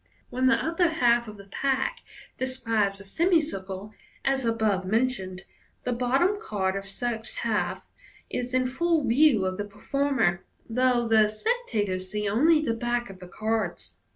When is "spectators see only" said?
11.29-12.61